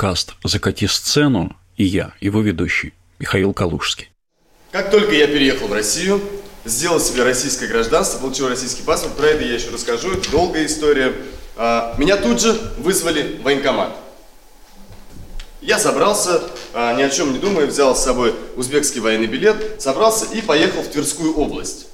Подкаст 0.00 0.32
«Закати 0.44 0.86
сцену» 0.86 1.54
и 1.76 1.84
я, 1.84 2.14
его 2.22 2.40
ведущий, 2.40 2.94
Михаил 3.18 3.52
Калужский. 3.52 4.10
Как 4.70 4.90
только 4.90 5.12
я 5.12 5.26
переехал 5.26 5.68
в 5.68 5.74
Россию, 5.74 6.22
сделал 6.64 6.98
себе 6.98 7.22
российское 7.22 7.66
гражданство, 7.66 8.18
получил 8.18 8.48
российский 8.48 8.82
паспорт, 8.82 9.14
про 9.14 9.26
это 9.26 9.44
я 9.44 9.52
еще 9.52 9.68
расскажу, 9.68 10.12
это 10.12 10.30
долгая 10.30 10.64
история. 10.64 11.12
А, 11.54 11.94
меня 11.98 12.16
тут 12.16 12.40
же 12.40 12.54
вызвали 12.78 13.36
в 13.36 13.42
военкомат. 13.42 13.94
Я 15.60 15.78
собрался, 15.78 16.44
а, 16.72 16.94
ни 16.94 17.02
о 17.02 17.10
чем 17.10 17.34
не 17.34 17.38
думая, 17.38 17.66
взял 17.66 17.94
с 17.94 18.02
собой 18.02 18.34
узбекский 18.56 19.02
военный 19.02 19.26
билет, 19.26 19.82
собрался 19.82 20.24
и 20.32 20.40
поехал 20.40 20.80
в 20.80 20.88
Тверскую 20.88 21.34
область. 21.34 21.88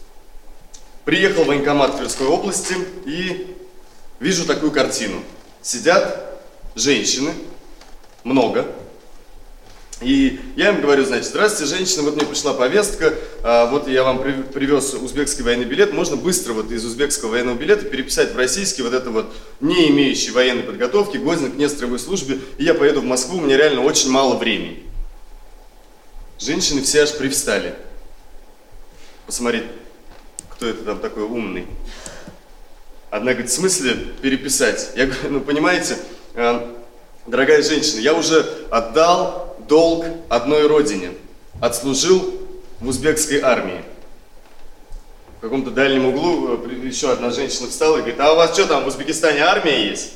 Приехал 1.04 1.42
в 1.42 1.48
военкомат 1.48 1.96
Тверской 1.96 2.28
области 2.28 2.76
и 3.04 3.56
вижу 4.20 4.44
такую 4.44 4.70
картину. 4.70 5.24
Сидят 5.60 6.38
женщины, 6.76 7.32
много, 8.26 8.66
и 10.02 10.40
я 10.56 10.70
им 10.70 10.82
говорю, 10.82 11.04
значит, 11.04 11.26
здравствуйте, 11.26 11.74
женщина, 11.74 12.02
вот 12.02 12.16
мне 12.16 12.26
пришла 12.26 12.52
повестка, 12.52 13.14
а, 13.42 13.66
вот 13.66 13.88
я 13.88 14.02
вам 14.02 14.18
привез 14.18 14.92
узбекский 14.92 15.42
военный 15.42 15.64
билет, 15.64 15.94
можно 15.94 16.16
быстро 16.16 16.52
вот 16.52 16.70
из 16.70 16.84
узбекского 16.84 17.30
военного 17.30 17.56
билета 17.56 17.86
переписать 17.86 18.34
в 18.34 18.36
российский 18.36 18.82
вот 18.82 18.92
это 18.92 19.10
вот 19.10 19.32
не 19.60 19.88
имеющий 19.90 20.32
военной 20.32 20.64
подготовки, 20.64 21.16
годен 21.16 21.52
к 21.52 21.54
нестроевой 21.54 21.98
службе, 21.98 22.40
и 22.58 22.64
я 22.64 22.74
поеду 22.74 23.00
в 23.00 23.04
Москву, 23.04 23.38
у 23.38 23.40
меня 23.40 23.56
реально 23.56 23.82
очень 23.82 24.10
мало 24.10 24.36
времени. 24.36 24.82
Женщины 26.38 26.82
все 26.82 27.04
аж 27.04 27.16
привстали. 27.16 27.74
Посмотреть, 29.24 29.64
кто 30.50 30.66
это 30.66 30.84
там 30.84 30.98
такой 30.98 31.22
умный. 31.22 31.66
Одна 33.08 33.32
говорит, 33.32 33.50
в 33.50 33.54
смысле 33.54 33.94
переписать? 34.20 34.90
Я 34.94 35.06
говорю, 35.06 35.30
ну 35.30 35.40
понимаете, 35.40 35.96
а, 36.34 36.76
дорогая 37.26 37.62
женщина, 37.62 38.00
я 38.00 38.14
уже 38.14 38.46
отдал 38.70 39.56
долг 39.68 40.06
одной 40.28 40.66
родине. 40.66 41.10
Отслужил 41.60 42.34
в 42.80 42.88
узбекской 42.88 43.40
армии. 43.40 43.80
В 45.38 45.40
каком-то 45.40 45.70
дальнем 45.70 46.06
углу 46.06 46.58
э, 46.64 46.86
еще 46.86 47.12
одна 47.12 47.30
женщина 47.30 47.68
встала 47.68 47.96
и 47.96 48.00
говорит, 48.00 48.20
а 48.20 48.32
у 48.32 48.36
вас 48.36 48.52
что 48.52 48.66
там, 48.66 48.84
в 48.84 48.86
Узбекистане 48.86 49.40
армия 49.40 49.88
есть? 49.88 50.14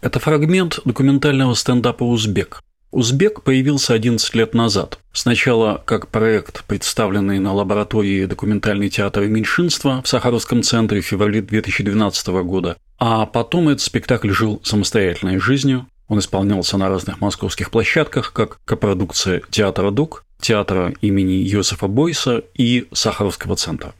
Это 0.00 0.20
фрагмент 0.20 0.80
документального 0.84 1.54
стендапа 1.54 2.04
«Узбек». 2.04 2.62
«Узбек» 2.90 3.42
появился 3.42 3.94
11 3.94 4.34
лет 4.34 4.54
назад. 4.54 4.98
Сначала 5.12 5.82
как 5.84 6.08
проект, 6.08 6.64
представленный 6.64 7.38
на 7.38 7.52
лаборатории 7.52 8.24
документальный 8.24 8.88
театр 8.88 9.24
меньшинства 9.24 10.00
в 10.02 10.08
Сахаровском 10.08 10.62
центре 10.62 11.00
в 11.00 11.04
феврале 11.06 11.42
2012 11.42 12.28
года, 12.28 12.76
а 12.98 13.26
потом 13.26 13.68
этот 13.68 13.82
спектакль 13.82 14.30
жил 14.30 14.60
самостоятельной 14.64 15.38
жизнью, 15.38 15.86
он 16.08 16.18
исполнялся 16.18 16.76
на 16.78 16.88
разных 16.88 17.20
московских 17.20 17.70
площадках, 17.70 18.32
как 18.32 18.58
копродукция 18.64 19.42
театра 19.50 19.90
ДУК, 19.90 20.24
театра 20.40 20.94
имени 21.00 21.34
Йосифа 21.34 21.86
Бойса 21.86 22.42
и 22.54 22.88
Сахаровского 22.92 23.56
центра. 23.56 23.94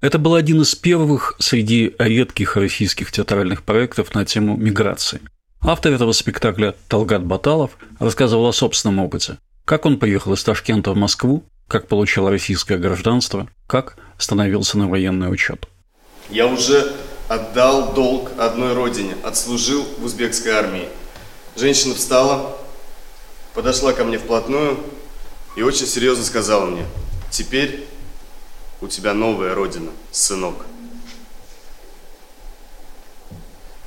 Это 0.00 0.18
был 0.18 0.34
один 0.34 0.62
из 0.62 0.74
первых 0.74 1.36
среди 1.38 1.94
редких 1.98 2.56
российских 2.56 3.12
театральных 3.12 3.62
проектов 3.62 4.14
на 4.14 4.24
тему 4.24 4.56
миграции. 4.56 5.20
Автор 5.60 5.92
этого 5.92 6.12
спектакля 6.12 6.74
Талгат 6.88 7.22
Баталов 7.22 7.72
рассказывал 7.98 8.46
о 8.46 8.52
собственном 8.52 8.98
опыте, 8.98 9.36
как 9.66 9.84
он 9.84 9.98
приехал 9.98 10.32
из 10.32 10.42
Ташкента 10.42 10.92
в 10.92 10.96
Москву, 10.96 11.44
как 11.68 11.86
получил 11.86 12.30
российское 12.30 12.78
гражданство, 12.78 13.46
как 13.66 13.98
становился 14.16 14.78
на 14.78 14.88
военный 14.88 15.30
учет. 15.30 15.68
Я 16.30 16.46
уже 16.46 16.92
отдал 17.28 17.92
долг 17.92 18.30
одной 18.38 18.72
родине, 18.72 19.14
отслужил 19.22 19.84
в 19.98 20.04
узбекской 20.06 20.52
армии– 20.52 20.88
Женщина 21.60 21.94
встала, 21.94 22.56
подошла 23.52 23.92
ко 23.92 24.02
мне 24.02 24.16
вплотную 24.16 24.82
и 25.56 25.62
очень 25.62 25.86
серьезно 25.86 26.24
сказала 26.24 26.64
мне, 26.64 26.86
теперь 27.30 27.86
у 28.80 28.88
тебя 28.88 29.12
новая 29.12 29.54
родина, 29.54 29.90
сынок. 30.10 30.64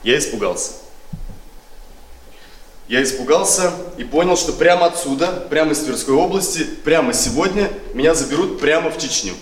Я 0.04 0.20
испугался. 0.20 0.74
Я 2.88 3.02
испугался 3.02 3.72
и 3.98 4.04
понял, 4.04 4.38
что 4.38 4.54
прямо 4.54 4.86
отсюда, 4.86 5.48
прямо 5.50 5.72
из 5.72 5.80
Тверской 5.80 6.14
области, 6.14 6.66
прямо 6.66 7.12
сегодня 7.12 7.72
меня 7.96 8.14
заберут 8.14 8.60
прямо 8.60 8.92
в 8.92 9.00
Чечню. 9.00 9.34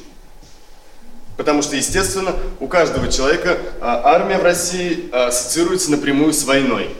Потому 1.35 1.61
что, 1.63 1.75
естественно, 1.75 2.33
у 2.61 2.69
каждого 2.69 3.11
человека 3.11 3.59
а, 3.81 4.03
армия 4.05 4.37
в 4.37 4.43
России 4.43 5.13
ассоциируется 5.13 5.91
напрямую 5.91 6.31
с 6.31 6.45
войной 6.45 6.95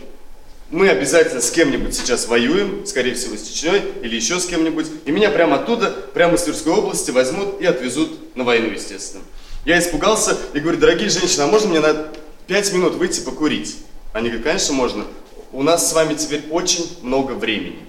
мы 0.72 0.88
обязательно 0.90 1.42
с 1.42 1.52
кем-нибудь 1.52 1.94
сейчас 1.94 2.28
воюем, 2.28 2.86
скорее 2.86 3.14
всего, 3.14 3.36
с 3.36 3.48
Чечней 3.48 3.82
или 4.02 4.16
еще 4.16 4.40
с 4.40 4.46
кем-нибудь, 4.46 4.88
и 5.06 5.12
меня 5.12 5.30
прямо 5.30 5.58
оттуда, 5.58 5.92
прямо 6.14 6.36
из 6.36 6.44
Тверской 6.44 6.74
области 6.74 7.12
возьмут 7.12 7.59
и 7.59 7.66
отвезут 7.66 8.36
на 8.36 8.46
войну, 8.46 8.72
естественно. 8.72 9.24
Я 9.66 9.80
испугался 9.80 10.38
и 10.54 10.59
говорю, 10.59 10.80
дорогие 10.80 11.09
женщины, 11.09 11.44
а 11.44 11.48
можно 11.48 11.70
мне 11.70 11.82
на 11.82 12.08
5 12.48 12.74
минут 12.74 12.96
выйти 12.96 13.20
покурить? 13.20 13.78
Они 14.14 14.30
говорят, 14.30 14.46
конечно, 14.46 14.74
можно. 14.74 15.06
У 15.52 15.62
нас 15.62 15.90
с 15.90 15.94
вами 15.94 16.14
теперь 16.14 16.44
очень 16.50 16.86
много 17.02 17.34
времени. 17.34 17.80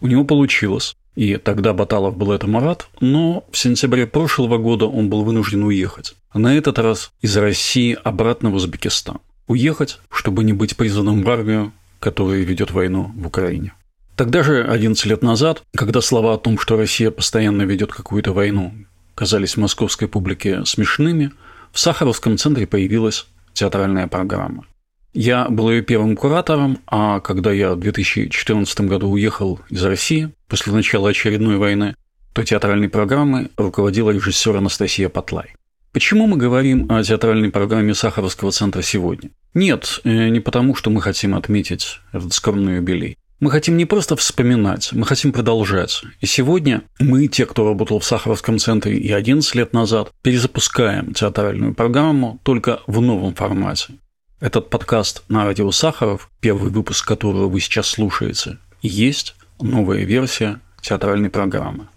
У 0.00 0.06
него 0.06 0.24
получилось. 0.24 0.94
И 1.14 1.38
тогда 1.38 1.72
Баталов 1.72 2.14
был 2.14 2.30
этому 2.30 2.60
рад, 2.60 2.88
но 3.00 3.44
в 3.50 3.56
сентябре 3.56 4.06
прошлого 4.06 4.58
года 4.58 4.84
он 4.84 5.08
был 5.08 5.24
вынужден 5.24 5.62
уехать. 5.62 6.14
На 6.34 6.56
этот 6.58 6.78
раз 6.78 7.10
из 7.22 7.34
России 7.38 7.96
обратно 8.04 8.50
в 8.50 8.54
Узбекистан 8.54 9.18
уехать, 9.46 10.00
чтобы 10.10 10.44
не 10.44 10.52
быть 10.52 10.76
призванным 10.76 11.22
в 11.22 11.30
армию, 11.30 11.72
которая 12.00 12.40
ведет 12.40 12.70
войну 12.70 13.12
в 13.14 13.26
Украине. 13.26 13.72
Тогда 14.16 14.42
же, 14.42 14.64
11 14.64 15.04
лет 15.06 15.22
назад, 15.22 15.62
когда 15.76 16.00
слова 16.00 16.34
о 16.34 16.38
том, 16.38 16.58
что 16.58 16.76
Россия 16.76 17.10
постоянно 17.10 17.62
ведет 17.62 17.92
какую-то 17.92 18.32
войну, 18.32 18.72
казались 19.14 19.56
московской 19.56 20.08
публике 20.08 20.64
смешными, 20.64 21.32
в 21.72 21.78
Сахаровском 21.78 22.38
центре 22.38 22.66
появилась 22.66 23.26
театральная 23.52 24.06
программа. 24.06 24.64
Я 25.12 25.48
был 25.48 25.70
ее 25.70 25.82
первым 25.82 26.16
куратором, 26.16 26.78
а 26.86 27.20
когда 27.20 27.50
я 27.50 27.74
в 27.74 27.80
2014 27.80 28.80
году 28.82 29.10
уехал 29.10 29.60
из 29.70 29.82
России 29.82 30.30
после 30.48 30.72
начала 30.72 31.10
очередной 31.10 31.56
войны, 31.56 31.94
то 32.34 32.44
театральной 32.44 32.90
программой 32.90 33.50
руководила 33.56 34.10
режиссер 34.10 34.56
Анастасия 34.56 35.08
Патлай. 35.08 35.54
Почему 35.96 36.26
мы 36.26 36.36
говорим 36.36 36.92
о 36.92 37.02
театральной 37.02 37.50
программе 37.50 37.94
Сахаровского 37.94 38.50
центра 38.50 38.82
сегодня? 38.82 39.30
Нет, 39.54 40.00
э, 40.04 40.28
не 40.28 40.40
потому, 40.40 40.74
что 40.74 40.90
мы 40.90 41.00
хотим 41.00 41.34
отметить 41.34 42.00
этот 42.12 42.34
скромный 42.34 42.76
юбилей. 42.76 43.16
Мы 43.40 43.50
хотим 43.50 43.78
не 43.78 43.86
просто 43.86 44.14
вспоминать, 44.14 44.92
мы 44.92 45.06
хотим 45.06 45.32
продолжать. 45.32 46.02
И 46.20 46.26
сегодня 46.26 46.82
мы, 46.98 47.28
те, 47.28 47.46
кто 47.46 47.66
работал 47.66 47.98
в 47.98 48.04
Сахаровском 48.04 48.58
центре 48.58 48.98
и 48.98 49.10
11 49.10 49.54
лет 49.54 49.72
назад, 49.72 50.12
перезапускаем 50.20 51.14
театральную 51.14 51.72
программу 51.72 52.40
только 52.42 52.80
в 52.86 53.00
новом 53.00 53.34
формате. 53.34 53.94
Этот 54.38 54.68
подкаст 54.68 55.22
на 55.30 55.46
радио 55.46 55.70
Сахаров, 55.70 56.28
первый 56.40 56.70
выпуск 56.70 57.08
которого 57.08 57.48
вы 57.48 57.58
сейчас 57.58 57.86
слушаете, 57.86 58.58
есть 58.82 59.34
новая 59.58 60.04
версия 60.04 60.60
театральной 60.82 61.30
программы. 61.30 61.88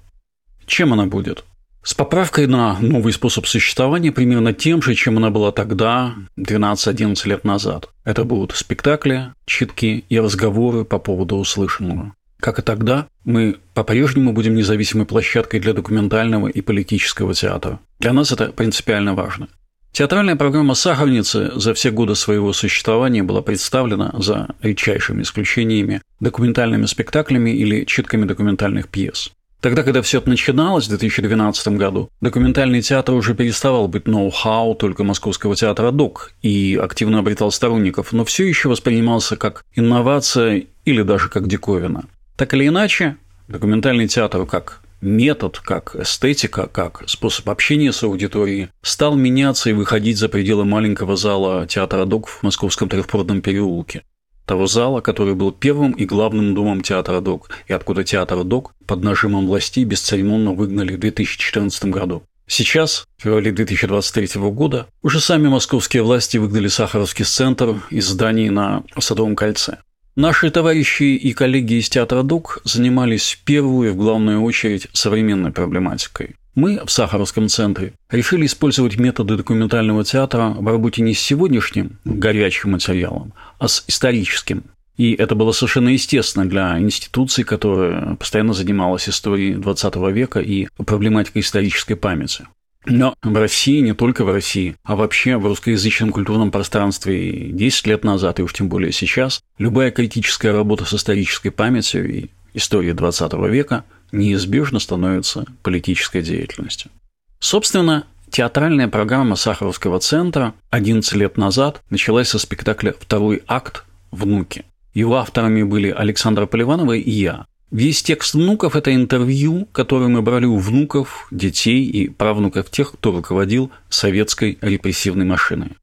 Чем 0.66 0.94
она 0.94 1.06
будет? 1.06 1.44
С 1.82 1.94
поправкой 1.94 2.48
на 2.48 2.78
новый 2.80 3.14
способ 3.14 3.48
существования 3.48 4.12
примерно 4.12 4.54
тем 4.54 4.82
же, 4.82 4.96
чем 4.96 5.18
она 5.18 5.30
была 5.30 5.52
тогда, 5.52 6.14
12-11 6.38 7.28
лет 7.28 7.44
назад. 7.46 7.90
Это 8.04 8.26
будут 8.26 8.52
спектакли, 8.56 9.34
читки 9.46 10.04
и 10.10 10.20
разговоры 10.20 10.84
по 10.84 11.00
поводу 11.00 11.38
услышанного. 11.38 12.14
Как 12.40 12.60
и 12.60 12.62
тогда, 12.62 13.08
мы 13.26 13.58
по-прежнему 13.74 14.34
будем 14.34 14.56
независимой 14.56 15.06
площадкой 15.06 15.60
для 15.60 15.74
документального 15.74 16.48
и 16.48 16.62
политического 16.62 17.34
театра. 17.34 17.80
Для 18.00 18.14
нас 18.14 18.32
это 18.32 18.52
принципиально 18.52 19.14
важно. 19.14 19.48
Театральная 19.92 20.36
программа 20.36 20.76
«Сахарницы» 20.76 21.52
за 21.56 21.74
все 21.74 21.92
годы 21.92 22.16
своего 22.16 22.54
существования 22.54 23.24
была 23.24 23.42
представлена, 23.42 24.14
за 24.18 24.50
редчайшими 24.62 25.24
исключениями, 25.24 26.02
документальными 26.20 26.86
спектаклями 26.86 27.50
или 27.50 27.86
читками 27.86 28.26
документальных 28.26 28.88
пьес. 28.88 29.32
Тогда, 29.62 29.84
когда 29.84 30.02
все 30.02 30.20
это 30.20 30.30
начиналось 30.30 30.86
в 30.86 30.90
2012 30.90 31.68
году, 31.70 32.10
документальный 32.22 32.82
театр 32.82 33.14
уже 33.16 33.36
переставал 33.36 33.90
быть 33.90 34.08
ноу-хау 34.08 34.74
только 34.74 35.04
Московского 35.04 35.56
театра 35.56 35.92
ДОК 35.92 36.32
и 36.42 36.80
активно 36.82 37.20
обретал 37.20 37.52
сторонников, 37.52 38.14
но 38.14 38.24
все 38.24 38.48
еще 38.48 38.70
воспринимался 38.70 39.36
как 39.36 39.66
инновация 39.76 40.64
или 40.86 41.02
даже 41.02 41.28
как 41.28 41.48
диковина. 41.48 42.06
Так 42.38 42.54
или 42.54 42.68
иначе, 42.68 43.18
документальный 43.50 44.08
театр 44.08 44.46
как 44.46 44.82
метод, 45.02 45.60
как 45.60 45.94
эстетика, 45.96 46.68
как 46.68 47.04
способ 47.08 47.50
общения 47.50 47.92
с 47.92 48.02
аудиторией 48.04 48.70
стал 48.82 49.16
меняться 49.16 49.70
и 49.70 49.74
выходить 49.74 50.18
за 50.18 50.30
пределы 50.30 50.64
маленького 50.64 51.18
зала 51.18 51.68
театра 51.68 52.06
ДОК 52.06 52.30
в 52.30 52.44
Московском 52.44 52.88
Трехпортном 52.88 53.42
переулке 53.42 54.04
того 54.50 54.66
зала, 54.66 55.00
который 55.00 55.36
был 55.36 55.52
первым 55.52 55.92
и 55.92 56.06
главным 56.06 56.56
домом 56.56 56.82
театра 56.82 57.22
ДОК, 57.22 57.52
и 57.68 57.74
откуда 57.74 58.04
театр 58.04 58.44
ДОК 58.44 58.74
под 58.88 59.04
нажимом 59.04 59.46
властей 59.46 59.84
бесцеремонно 59.84 60.54
выгнали 60.54 60.96
в 60.96 61.00
2014 61.00 61.86
году. 61.86 62.24
Сейчас, 62.48 63.06
в 63.20 63.24
феврале 63.24 63.52
2023 63.52 64.42
года, 64.50 64.88
уже 65.04 65.20
сами 65.20 65.48
московские 65.48 66.02
власти 66.02 66.38
выгнали 66.38 66.68
Сахаровский 66.68 67.26
центр 67.26 67.76
из 67.92 68.08
зданий 68.08 68.50
на 68.50 68.84
Садовом 68.98 69.36
кольце. 69.36 69.78
Наши 70.16 70.50
товарищи 70.50 71.04
и 71.04 71.32
коллеги 71.34 71.76
из 71.76 71.88
театра 71.88 72.24
ДУК 72.24 72.62
занимались 72.64 73.34
в 73.34 73.44
первую 73.44 73.90
и 73.90 73.92
в 73.92 73.98
главную 73.98 74.42
очередь 74.42 74.88
современной 74.94 75.52
проблематикой. 75.52 76.36
Мы 76.60 76.82
в 76.86 76.92
Сахаровском 76.92 77.48
центре 77.48 77.94
решили 78.12 78.46
использовать 78.46 78.98
методы 78.98 79.38
документального 79.38 80.04
театра 80.04 80.50
в 80.50 80.68
работе 80.68 81.02
не 81.02 81.14
с 81.14 81.20
сегодняшним 81.22 82.00
горячим 82.04 82.72
материалом, 82.72 83.32
а 83.60 83.70
с 83.70 83.86
историческим. 83.88 84.66
И 84.98 85.14
это 85.14 85.36
было 85.36 85.54
совершенно 85.54 85.88
естественно 85.88 86.46
для 86.46 86.78
институции, 86.78 87.44
которая 87.44 88.16
постоянно 88.16 88.52
занималась 88.52 89.08
историей 89.08 89.54
XX 89.54 90.12
века 90.12 90.42
и 90.42 90.68
проблематикой 90.76 91.44
исторической 91.44 91.96
памяти. 91.96 92.46
Но 92.86 93.16
в 93.24 93.38
России, 93.38 93.80
не 93.80 93.94
только 93.94 94.26
в 94.26 94.30
России, 94.30 94.76
а 94.84 94.98
вообще 94.98 95.38
в 95.38 95.46
русскоязычном 95.46 96.12
культурном 96.12 96.52
пространстве 96.52 97.52
10 97.54 97.88
лет 97.88 98.04
назад, 98.04 98.40
и 98.40 98.44
уж 98.44 98.52
тем 98.52 98.68
более 98.68 98.92
сейчас, 98.92 99.40
любая 99.60 99.92
критическая 99.92 100.52
работа 100.52 100.84
с 100.84 100.94
исторической 100.94 101.52
памятью 101.52 102.14
и 102.14 102.26
историей 102.54 102.92
XX 102.92 103.50
века– 103.50 103.86
неизбежно 104.12 104.80
становится 104.80 105.46
политической 105.64 106.22
деятельностью. 106.22 106.92
Собственно, 107.40 108.06
театральная 108.30 108.88
программа 108.88 109.36
Сахаровского 109.36 110.00
центра 110.00 110.54
11 110.72 111.14
лет 111.14 111.38
назад 111.38 111.82
началась 111.90 112.30
со 112.30 112.40
спектакля 112.40 112.94
«Второй 113.00 113.44
акт. 113.48 113.84
Внуки». 114.12 114.66
Его 114.94 115.18
авторами 115.18 115.64
были 115.64 115.90
Александра 115.92 116.46
Поливанова 116.46 116.94
и 116.94 117.10
я. 117.10 117.46
Весь 117.72 118.02
текст 118.02 118.34
внуков– 118.34 118.76
это 118.78 118.94
интервью, 118.96 119.68
которое 119.72 120.08
мы 120.08 120.24
брали 120.24 120.46
у 120.46 120.58
внуков, 120.58 121.28
детей 121.30 121.86
и 121.86 122.10
правнуков 122.10 122.72
тех, 122.72 122.94
кто 122.94 123.12
руководил 123.12 123.70
советской 123.90 124.58
репрессивной 124.62 125.26
машиной. 125.26 125.78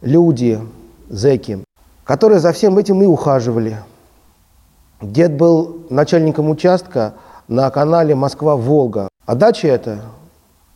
Люди, 0.00 0.60
зэки, 1.08 1.64
которые 2.04 2.38
за 2.38 2.52
всем 2.52 2.78
этим 2.78 3.02
и 3.02 3.06
ухаживали. 3.06 3.78
Дед 5.02 5.36
был 5.36 5.86
начальником 5.90 6.50
участка, 6.50 7.14
на 7.48 7.70
канале 7.70 8.14
Москва-Волга. 8.14 9.08
А 9.26 9.34
дача 9.34 9.68
это, 9.68 10.02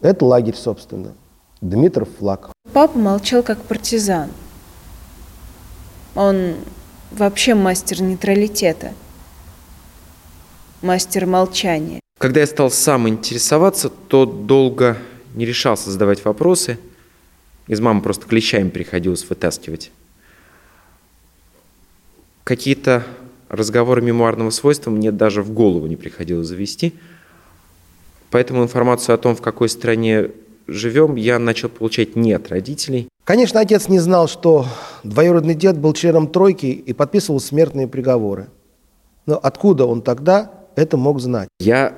это 0.00 0.24
лагерь, 0.24 0.54
собственно. 0.54 1.12
Дмитров 1.60 2.08
флаг. 2.18 2.50
Папа 2.72 2.98
молчал 2.98 3.42
как 3.42 3.60
партизан. 3.62 4.30
Он 6.14 6.54
вообще 7.10 7.54
мастер 7.54 8.02
нейтралитета. 8.02 8.92
Мастер 10.82 11.26
молчания. 11.26 12.00
Когда 12.18 12.40
я 12.40 12.46
стал 12.46 12.70
сам 12.70 13.08
интересоваться, 13.08 13.88
то 13.88 14.26
долго 14.26 14.96
не 15.34 15.44
решался 15.44 15.90
задавать 15.90 16.24
вопросы. 16.24 16.78
Из 17.66 17.80
мамы 17.80 18.00
просто 18.00 18.26
клещами 18.26 18.68
приходилось 18.70 19.28
вытаскивать. 19.28 19.90
Какие-то 22.44 23.04
разговоры 23.48 24.02
мемуарного 24.02 24.50
свойства 24.50 24.90
мне 24.90 25.10
даже 25.12 25.42
в 25.42 25.52
голову 25.52 25.86
не 25.86 25.96
приходилось 25.96 26.48
завести. 26.48 26.94
Поэтому 28.30 28.62
информацию 28.62 29.14
о 29.14 29.18
том, 29.18 29.34
в 29.34 29.40
какой 29.40 29.68
стране 29.68 30.30
живем, 30.66 31.16
я 31.16 31.38
начал 31.38 31.68
получать 31.68 32.14
не 32.14 32.32
от 32.32 32.48
родителей. 32.48 33.08
Конечно, 33.24 33.60
отец 33.60 33.88
не 33.88 33.98
знал, 33.98 34.28
что 34.28 34.66
двоюродный 35.02 35.54
дед 35.54 35.78
был 35.78 35.92
членом 35.92 36.28
тройки 36.28 36.66
и 36.66 36.92
подписывал 36.92 37.40
смертные 37.40 37.88
приговоры. 37.88 38.48
Но 39.26 39.38
откуда 39.42 39.84
он 39.84 40.02
тогда 40.02 40.50
это 40.76 40.96
мог 40.96 41.20
знать? 41.20 41.48
Я 41.58 41.94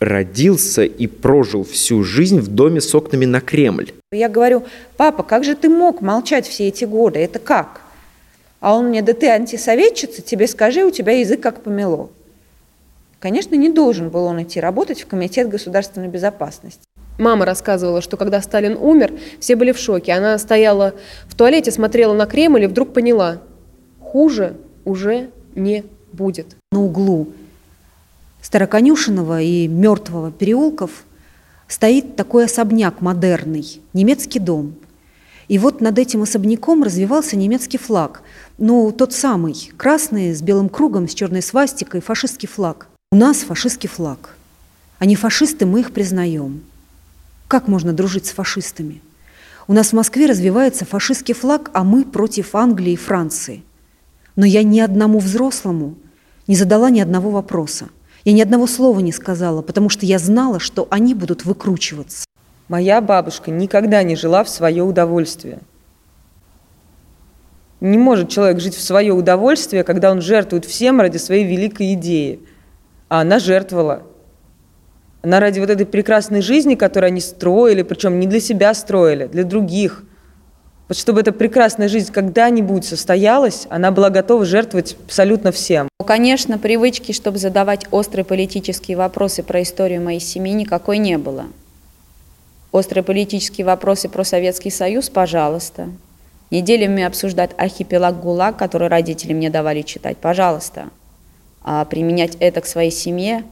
родился 0.00 0.84
и 0.84 1.06
прожил 1.06 1.64
всю 1.64 2.02
жизнь 2.02 2.40
в 2.40 2.48
доме 2.48 2.80
с 2.80 2.94
окнами 2.94 3.24
на 3.24 3.40
Кремль. 3.40 3.92
Я 4.12 4.28
говорю, 4.28 4.64
папа, 4.96 5.22
как 5.22 5.44
же 5.44 5.54
ты 5.54 5.68
мог 5.68 6.00
молчать 6.00 6.46
все 6.46 6.68
эти 6.68 6.84
годы? 6.84 7.18
Это 7.20 7.38
как? 7.38 7.80
А 8.64 8.74
он 8.74 8.86
мне, 8.86 9.02
да 9.02 9.12
ты 9.12 9.28
антисоветчица, 9.28 10.22
тебе 10.22 10.46
скажи, 10.46 10.86
у 10.86 10.90
тебя 10.90 11.18
язык 11.18 11.42
как 11.42 11.62
помело. 11.62 12.08
Конечно, 13.20 13.54
не 13.56 13.68
должен 13.68 14.08
был 14.08 14.24
он 14.24 14.42
идти 14.42 14.58
работать 14.58 15.02
в 15.02 15.06
Комитет 15.06 15.50
государственной 15.50 16.08
безопасности. 16.08 16.80
Мама 17.18 17.44
рассказывала, 17.44 18.00
что 18.00 18.16
когда 18.16 18.40
Сталин 18.40 18.78
умер, 18.80 19.12
все 19.38 19.54
были 19.54 19.72
в 19.72 19.78
шоке. 19.78 20.12
Она 20.12 20.38
стояла 20.38 20.94
в 21.26 21.34
туалете, 21.34 21.72
смотрела 21.72 22.14
на 22.14 22.24
Кремль 22.24 22.64
и 22.64 22.66
вдруг 22.66 22.94
поняла, 22.94 23.42
хуже 24.00 24.56
уже 24.86 25.28
не 25.54 25.84
будет. 26.14 26.56
На 26.72 26.82
углу 26.82 27.28
Староконюшиного 28.40 29.42
и 29.42 29.68
Мертвого 29.68 30.32
переулков 30.32 31.04
стоит 31.68 32.16
такой 32.16 32.46
особняк 32.46 33.02
модерный, 33.02 33.82
немецкий 33.92 34.38
дом. 34.38 34.76
И 35.48 35.58
вот 35.58 35.80
над 35.80 35.98
этим 35.98 36.22
особняком 36.22 36.82
развивался 36.82 37.36
немецкий 37.36 37.78
флаг– 37.78 38.22
ну, 38.58 38.92
тот 38.92 39.12
самый, 39.12 39.72
красный, 39.76 40.32
с 40.32 40.40
белым 40.40 40.68
кругом, 40.68 41.08
с 41.08 41.14
черной 41.14 41.42
свастикой, 41.42 42.00
фашистский 42.00 42.48
флаг. 42.48 42.86
У 43.10 43.16
нас 43.16 43.38
фашистский 43.38 43.88
флаг. 43.88 44.36
Они 45.00 45.16
фашисты, 45.16 45.66
мы 45.66 45.80
их 45.80 45.92
признаем. 45.92 46.62
Как 47.48 47.66
можно 47.66 47.92
дружить 47.92 48.26
с 48.26 48.30
фашистами? 48.30 49.02
У 49.66 49.72
нас 49.72 49.88
в 49.88 49.94
Москве 49.94 50.26
развивается 50.26 50.84
фашистский 50.84 51.34
флаг, 51.34 51.70
а 51.74 51.82
мы 51.82 52.04
против 52.04 52.54
Англии 52.54 52.92
и 52.92 52.96
Франции. 52.96 53.64
Но 54.36 54.46
я 54.46 54.62
ни 54.62 54.78
одному 54.78 55.18
взрослому 55.18 55.96
не 56.46 56.54
задала 56.54 56.90
ни 56.90 57.00
одного 57.00 57.30
вопроса. 57.30 57.88
Я 58.24 58.32
ни 58.32 58.40
одного 58.40 58.68
слова 58.68 59.00
не 59.00 59.12
сказала, 59.12 59.62
потому 59.62 59.88
что 59.88 60.06
я 60.06 60.20
знала, 60.20 60.60
что 60.60 60.86
они 60.90 61.14
будут 61.14 61.44
выкручиваться. 61.44 62.23
Моя 62.68 63.00
бабушка 63.00 63.50
никогда 63.50 64.02
не 64.02 64.16
жила 64.16 64.44
в 64.44 64.48
свое 64.48 64.82
удовольствие– 64.82 65.58
не 67.84 67.98
может 67.98 68.30
человек 68.30 68.60
жить 68.60 68.74
в 68.74 68.82
свое 68.82 69.12
удовольствие, 69.12 69.84
когда 69.84 70.10
он 70.10 70.22
жертвует 70.22 70.64
всем 70.64 71.00
ради 71.00 71.18
своей 71.18 71.44
великой 71.44 71.92
идеи. 71.92 72.40
А 73.08 73.20
она 73.20 73.38
жертвовала. 73.38 74.04
Она 75.22 75.38
ради 75.38 75.60
вот 75.60 75.70
этой 75.70 75.84
прекрасной 75.84 76.40
жизни, 76.40 76.74
которую 76.74 77.08
они 77.08 77.20
строили, 77.20 77.82
причем 77.82 78.18
не 78.20 78.26
для 78.26 78.40
себя 78.40 78.72
строили, 78.72 79.26
для 79.26 79.44
других. 79.44 80.02
Вот 80.88 80.96
чтобы 80.96 81.20
эта 81.20 81.32
прекрасная 81.32 81.88
жизнь 81.88 82.12
когда-нибудь 82.12 82.84
состоялась, 82.84 83.66
она 83.70 83.90
была 83.90 84.10
готова 84.10 84.44
жертвовать 84.44 84.96
абсолютно 85.04 85.52
всем. 85.52 85.88
Конечно, 86.06 86.58
привычки, 86.58 87.12
чтобы 87.12 87.38
задавать 87.38 87.86
острые 87.90 88.24
политические 88.24 88.96
вопросы 88.96 89.42
про 89.42 89.62
историю 89.62 90.02
моей 90.02 90.20
семьи, 90.20 90.52
никакой 90.52 90.98
не 90.98 91.16
было. 91.16 91.46
Острые 92.74 93.04
политические 93.04 93.64
вопросы 93.64 94.08
про 94.08 94.24
Советский 94.24 94.70
Союз, 94.70 95.08
пожалуйста. 95.08 95.90
Неделями 96.50 97.04
обсуждать 97.04 97.52
архипелаг 97.56 98.20
ГУЛАГ, 98.20 98.56
который 98.56 98.88
родители 98.88 99.32
мне 99.32 99.48
давали 99.48 99.82
читать, 99.82 100.16
пожалуйста. 100.16 100.88
А 101.62 101.84
применять 101.84 102.36
это 102.40 102.60
к 102.60 102.66
своей 102.66 102.90
семье, 102.90 103.44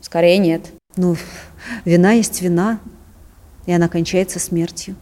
скорее 0.00 0.38
нет. 0.38 0.62
Ну, 0.96 1.16
вина 1.84 2.12
есть 2.12 2.40
вина, 2.40 2.80
и 3.66 3.72
она 3.72 3.90
кончается 3.90 4.38
смертью. 4.38 4.96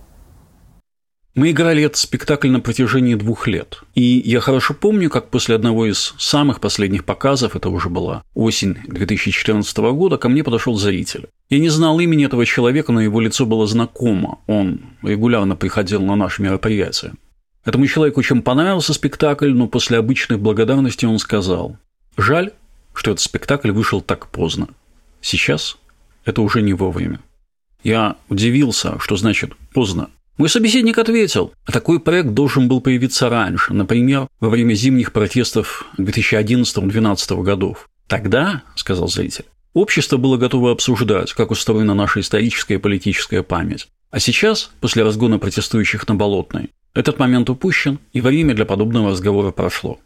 Мы 1.38 1.52
играли 1.52 1.84
этот 1.84 1.98
спектакль 1.98 2.48
на 2.48 2.58
протяжении 2.58 3.14
двух 3.14 3.46
лет. 3.46 3.84
И 3.94 4.02
я 4.24 4.40
хорошо 4.40 4.74
помню, 4.74 5.08
как 5.08 5.30
после 5.30 5.54
одного 5.54 5.86
из 5.86 6.16
самых 6.18 6.60
последних 6.60 7.04
показов, 7.04 7.54
это 7.54 7.68
уже 7.68 7.88
была 7.88 8.24
осень 8.34 8.78
2014 8.88 9.78
года, 9.78 10.16
ко 10.16 10.28
мне 10.28 10.42
подошел 10.42 10.74
зритель. 10.74 11.28
Я 11.48 11.60
не 11.60 11.68
знал 11.68 12.00
имени 12.00 12.26
этого 12.26 12.44
человека, 12.44 12.90
но 12.90 13.00
его 13.00 13.20
лицо 13.20 13.46
было 13.46 13.68
знакомо. 13.68 14.40
Он 14.48 14.80
регулярно 15.00 15.54
приходил 15.54 16.02
на 16.02 16.16
наши 16.16 16.42
мероприятия. 16.42 17.12
Этому 17.64 17.86
человеку 17.86 18.18
очень 18.18 18.42
понравился 18.42 18.92
спектакль, 18.92 19.52
но 19.52 19.68
после 19.68 19.98
обычной 19.98 20.38
благодарности 20.38 21.06
он 21.06 21.20
сказал 21.20 21.76
«Жаль, 22.16 22.50
что 22.94 23.12
этот 23.12 23.20
спектакль 23.20 23.70
вышел 23.70 24.00
так 24.00 24.26
поздно. 24.26 24.70
Сейчас 25.20 25.78
это 26.24 26.42
уже 26.42 26.62
не 26.62 26.74
вовремя». 26.74 27.20
Я 27.84 28.16
удивился, 28.28 28.98
что 28.98 29.14
значит 29.16 29.52
«поздно». 29.72 30.10
Мой 30.38 30.48
собеседник 30.48 30.96
ответил, 30.98 31.52
а 31.66 31.72
такой 31.72 31.98
проект 31.98 32.28
должен 32.28 32.68
был 32.68 32.80
появиться 32.80 33.28
раньше, 33.28 33.74
например, 33.74 34.28
во 34.38 34.48
время 34.48 34.74
зимних 34.74 35.12
протестов 35.12 35.84
2011-2012 35.98 37.42
годов. 37.42 37.90
Тогда, 38.06 38.62
сказал 38.76 39.08
зритель, 39.08 39.46
общество 39.74 40.16
было 40.16 40.36
готово 40.36 40.70
обсуждать, 40.70 41.32
как 41.32 41.50
устроена 41.50 41.92
наша 41.92 42.20
историческая 42.20 42.74
и 42.74 42.78
политическая 42.78 43.42
память. 43.42 43.88
А 44.12 44.20
сейчас, 44.20 44.70
после 44.80 45.02
разгона 45.02 45.40
протестующих 45.40 46.06
на 46.06 46.14
Болотной, 46.14 46.70
этот 46.94 47.18
момент 47.18 47.50
упущен, 47.50 47.98
и 48.12 48.20
время 48.20 48.54
для 48.54 48.64
подобного 48.64 49.10
разговора 49.10 49.50
прошло. 49.50 49.98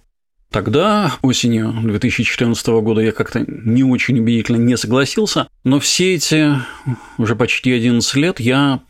Тогда, 0.51 1.15
осенью 1.21 1.75
2014 1.83 2.67
года, 2.69 3.03
я 3.03 3.12
как-то 3.12 3.45
не 3.47 3.85
очень 3.85 4.19
убедительно 4.19 4.57
не 4.57 4.79
согласился, 4.79 5.49
но 5.62 5.79
все 5.79 6.15
эти 6.15 6.55
уже 7.19 7.37
почти 7.37 7.71
11 7.73 8.15
лет 8.17 8.41
я 8.41 8.81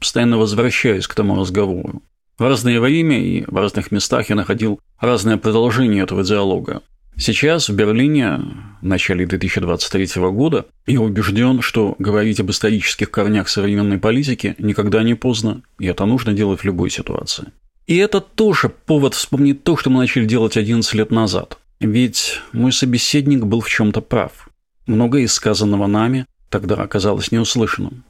постоянно 0.00 0.38
возвращаюсь 0.38 1.06
к 1.06 1.14
тому 1.14 1.36
разговору. 1.36 2.02
В 2.38 2.42
разное 2.42 2.80
время 2.80 3.22
и 3.22 3.44
в 3.46 3.54
разных 3.54 3.92
местах 3.92 4.30
я 4.30 4.34
находил 4.34 4.80
разное 4.98 5.36
продолжение 5.36 6.02
этого 6.02 6.24
диалога. 6.24 6.82
Сейчас 7.16 7.68
в 7.68 7.74
Берлине 7.74 8.40
в 8.80 8.86
начале 8.86 9.26
2023 9.26 10.22
года 10.30 10.64
я 10.86 11.02
убежден, 11.02 11.60
что 11.60 11.94
говорить 11.98 12.40
об 12.40 12.50
исторических 12.50 13.10
корнях 13.10 13.50
современной 13.50 13.98
политики 13.98 14.54
никогда 14.58 15.02
не 15.02 15.14
поздно, 15.14 15.60
и 15.78 15.86
это 15.86 16.06
нужно 16.06 16.32
делать 16.32 16.60
в 16.60 16.64
любой 16.64 16.88
ситуации. 16.88 17.52
И 17.86 17.96
это 17.96 18.22
тоже 18.22 18.70
повод 18.70 19.14
вспомнить 19.14 19.62
то, 19.64 19.76
что 19.76 19.90
мы 19.90 19.98
начали 19.98 20.24
делать 20.24 20.56
11 20.56 20.94
лет 20.94 21.10
назад. 21.10 21.58
Ведь 21.78 22.40
мой 22.52 22.72
собеседник 22.72 23.44
был 23.44 23.60
в 23.60 23.68
чем-то 23.68 24.00
прав. 24.00 24.48
Многое 24.86 25.22
из 25.22 25.34
сказанного 25.34 25.86
нами 25.86 26.24
тогда 26.48 26.76
оказалось 26.76 27.32
неуслышанным. 27.32 28.04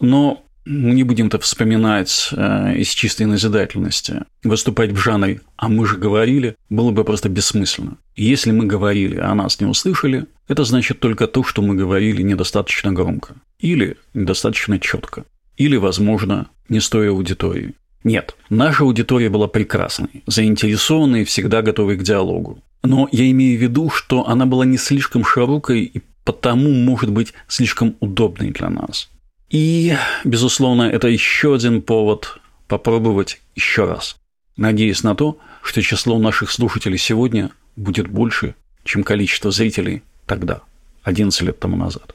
Но 0.00 0.43
не 0.66 1.02
будем-то 1.02 1.38
вспоминать 1.38 2.30
э, 2.32 2.76
из 2.76 2.88
чистой 2.88 3.26
назидательности. 3.26 4.22
Выступать 4.42 4.92
в 4.92 4.96
жанре 4.96 5.40
«а 5.56 5.68
мы 5.68 5.86
же 5.86 5.96
говорили» 5.96 6.56
было 6.70 6.90
бы 6.90 7.04
просто 7.04 7.28
бессмысленно. 7.28 7.98
Если 8.16 8.50
мы 8.50 8.66
говорили, 8.66 9.16
а 9.18 9.34
нас 9.34 9.60
не 9.60 9.66
услышали, 9.66 10.26
это 10.48 10.64
значит 10.64 11.00
только 11.00 11.26
то, 11.26 11.42
что 11.44 11.62
мы 11.62 11.74
говорили 11.74 12.22
недостаточно 12.22 12.92
громко. 12.92 13.34
Или 13.58 13.96
недостаточно 14.14 14.78
четко. 14.78 15.24
Или, 15.56 15.76
возможно, 15.76 16.48
не 16.68 16.80
стоя 16.80 17.10
аудитории. 17.10 17.74
Нет, 18.02 18.36
наша 18.50 18.84
аудитория 18.84 19.30
была 19.30 19.48
прекрасной, 19.48 20.22
заинтересованной 20.26 21.24
всегда 21.24 21.62
готовой 21.62 21.96
к 21.96 22.02
диалогу. 22.02 22.62
Но 22.82 23.08
я 23.12 23.30
имею 23.30 23.58
в 23.58 23.62
виду, 23.62 23.88
что 23.88 24.28
она 24.28 24.44
была 24.44 24.66
не 24.66 24.76
слишком 24.76 25.24
широкой 25.24 25.84
и 25.84 26.02
потому 26.24 26.70
может 26.70 27.10
быть 27.10 27.32
слишком 27.48 27.96
удобной 28.00 28.50
для 28.50 28.68
нас. 28.68 29.10
И, 29.50 29.96
безусловно, 30.24 30.82
это 30.82 31.08
еще 31.08 31.54
один 31.54 31.82
повод 31.82 32.38
попробовать 32.66 33.40
еще 33.54 33.84
раз. 33.84 34.16
Надеюсь 34.56 35.02
на 35.02 35.14
то, 35.14 35.38
что 35.62 35.82
число 35.82 36.18
наших 36.18 36.50
слушателей 36.50 36.98
сегодня 36.98 37.50
будет 37.76 38.08
больше, 38.08 38.54
чем 38.84 39.04
количество 39.04 39.50
зрителей 39.50 40.02
тогда, 40.26 40.62
11 41.02 41.40
лет 41.42 41.58
тому 41.58 41.76
назад. 41.76 42.14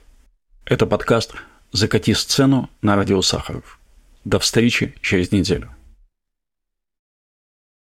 Это 0.66 0.86
подкаст 0.86 1.34
«Закати 1.72 2.14
сцену» 2.14 2.70
на 2.82 2.96
радио 2.96 3.22
Сахаров. 3.22 3.80
До 4.26 4.40
встречи 4.40 4.96
через 5.02 5.32
неделю. 5.32 5.72